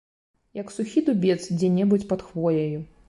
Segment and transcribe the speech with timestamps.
[0.59, 2.79] Як сухі дубец дзе-небудзь пад хвояю.